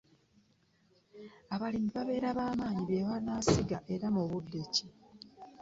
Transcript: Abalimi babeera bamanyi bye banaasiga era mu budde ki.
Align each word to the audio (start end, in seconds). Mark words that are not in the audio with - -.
Abalimi 1.53 1.89
babeera 1.95 2.29
bamanyi 2.37 2.81
bye 2.89 3.01
banaasiga 3.09 3.77
era 3.93 4.07
mu 4.15 4.23
budde 4.29 4.61
ki. 4.73 4.85